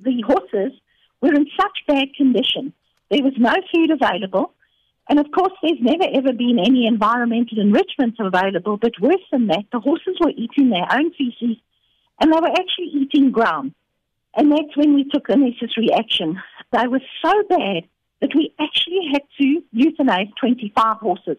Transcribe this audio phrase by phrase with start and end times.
[0.00, 0.78] the horses
[1.20, 2.72] were in such bad condition.
[3.10, 4.52] There was no food available.
[5.08, 8.76] And of course, there's never ever been any environmental enrichment available.
[8.76, 11.56] But worse than that, the horses were eating their own feces
[12.20, 13.74] and they were actually eating ground.
[14.36, 16.40] And that's when we took the necessary action.
[16.72, 17.84] They were so bad
[18.20, 21.38] that we actually had to euthanize 25 horses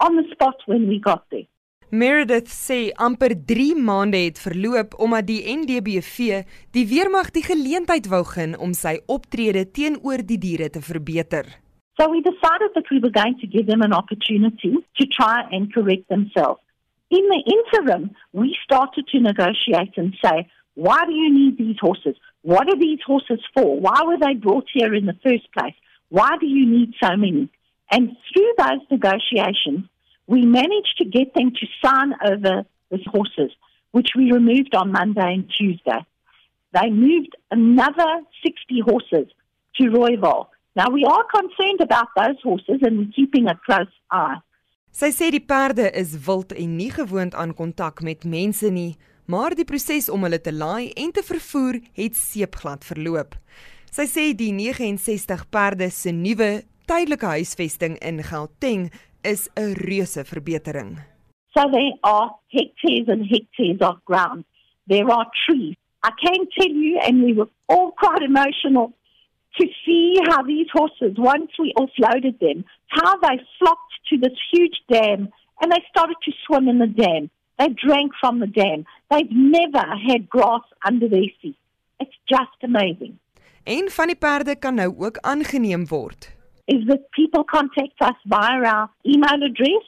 [0.00, 1.46] on the spot when we got there.
[1.90, 6.42] Meredith sê amper 3 maande het verloop omdat die NDBV
[6.76, 11.48] die weermag die geleentheid wou gun om sy optrede teenoor die diere te verbeter.
[11.96, 15.72] So we decided that we were going to give them an opportunity to try and
[15.72, 16.60] correct themselves.
[17.08, 22.16] In the interim, we started to negotiate and say, why do you need these horses?
[22.42, 23.80] What are these horses for?
[23.80, 25.74] Why were they brought here in the first place?
[26.10, 27.48] Why do you need so many?
[27.90, 29.88] And through those negotiations,
[30.28, 33.50] we managed to get them to sign over the horses,
[33.90, 36.04] which we removed on Monday and Tuesday.
[36.74, 38.10] They moved another
[38.44, 39.26] 60 horses
[39.76, 40.48] to Royval.
[40.76, 44.38] Now, we are concerned about those horses and we're keeping a close eye.
[44.98, 48.96] Sy sê die perde is wild en nie gewoond aan kontak met mense nie,
[49.28, 53.36] maar die proses om hulle te laai en te vervoer het seepglad verloop.
[53.92, 56.50] Sy sê die 69 perde se nuwe
[56.88, 58.88] tydelike huisvesting in Gauteng
[59.22, 60.96] is 'n reuse verbetering.
[61.54, 64.44] So there are hectares and hectares of ground.
[64.86, 65.76] There are trees.
[66.02, 68.92] I can tell you, and we were all quite emotional
[69.58, 74.78] to see how these horses, once we offloaded them, how they flocked to this huge
[74.88, 75.28] dam
[75.60, 77.30] and they started to swim in the dam.
[77.58, 78.84] They drank from the dam.
[79.10, 81.56] They've never had grass under their feet.
[81.98, 83.18] It's just amazing.
[83.64, 86.37] En van die perde kan nou ook aangeneem word.
[86.68, 89.84] Is that people contact us via our email address,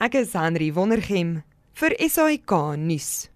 [0.00, 1.42] Ek is Henry Wondergem
[1.74, 3.33] vir SAK nuus.